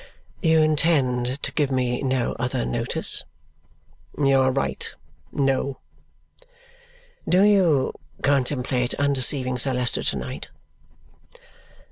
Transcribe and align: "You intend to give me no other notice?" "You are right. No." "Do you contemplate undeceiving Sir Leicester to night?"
"You 0.41 0.63
intend 0.63 1.43
to 1.43 1.51
give 1.51 1.69
me 1.71 2.01
no 2.01 2.31
other 2.39 2.65
notice?" 2.65 3.23
"You 4.17 4.39
are 4.39 4.49
right. 4.49 4.91
No." 5.31 5.77
"Do 7.29 7.43
you 7.43 7.93
contemplate 8.23 8.95
undeceiving 8.95 9.59
Sir 9.59 9.73
Leicester 9.73 10.01
to 10.01 10.15
night?" 10.15 10.47